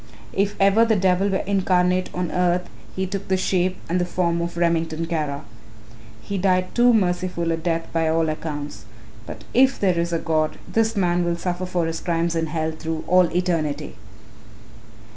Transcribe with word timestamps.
If 0.33 0.55
ever 0.59 0.83
the 0.83 0.95
devil 0.95 1.29
were 1.29 1.45
incarnate 1.45 2.09
on 2.11 2.31
earth 2.31 2.67
he 2.95 3.05
took 3.05 3.27
the 3.27 3.37
shape 3.37 3.77
and 3.87 4.01
the 4.01 4.03
form 4.05 4.41
of 4.41 4.57
Remington 4.57 5.05
Kara. 5.05 5.43
He 6.23 6.39
died 6.39 6.73
too 6.73 6.91
merciful 6.91 7.51
a 7.51 7.55
death 7.57 7.85
by 7.93 8.07
all 8.09 8.27
accounts. 8.27 8.85
But 9.27 9.43
if 9.53 9.79
there 9.79 9.99
is 9.99 10.11
a 10.11 10.17
God, 10.17 10.57
this 10.67 10.95
man 10.95 11.23
will 11.23 11.35
suffer 11.37 11.67
for 11.67 11.85
his 11.85 11.99
crimes 11.99 12.35
in 12.35 12.47
hell 12.47 12.71
through 12.71 13.03
all 13.07 13.25
eternity." 13.35 13.93